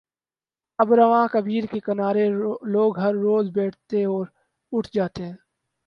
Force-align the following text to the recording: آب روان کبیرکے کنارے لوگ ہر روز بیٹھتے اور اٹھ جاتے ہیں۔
آب 0.79 0.93
روان 0.93 1.27
کبیرکے 1.27 1.79
کنارے 1.79 2.27
لوگ 2.67 2.99
ہر 2.99 3.13
روز 3.17 3.49
بیٹھتے 3.49 4.03
اور 4.05 4.25
اٹھ 4.71 4.89
جاتے 4.93 5.25
ہیں۔ 5.25 5.37